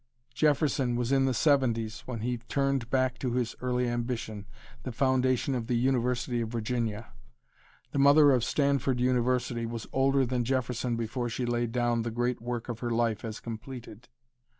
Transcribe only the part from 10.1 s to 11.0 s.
than Jefferson